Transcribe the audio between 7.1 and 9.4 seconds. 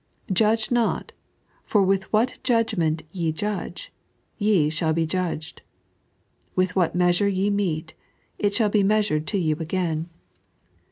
ye mete, it shall be measured to